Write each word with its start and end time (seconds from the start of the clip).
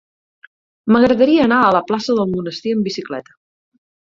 M'agradaria 0.95 1.45
anar 1.49 1.59
a 1.67 1.75
la 1.77 1.83
plaça 1.91 2.17
del 2.21 2.33
Monestir 2.33 2.77
amb 2.79 2.89
bicicleta. 2.91 3.39